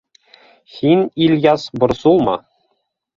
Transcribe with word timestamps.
—Һин, 0.77 1.03
Ильяс, 1.25 1.65
борсолма. 1.83 2.35